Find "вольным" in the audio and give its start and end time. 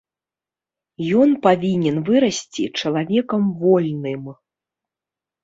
3.61-4.27